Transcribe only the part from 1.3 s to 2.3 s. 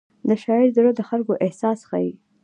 احساس ښيي.